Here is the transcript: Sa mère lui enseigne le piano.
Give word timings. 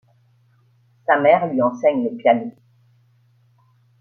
Sa 1.05 1.19
mère 1.19 1.45
lui 1.53 1.61
enseigne 1.61 2.05
le 2.09 2.15
piano. 2.17 2.51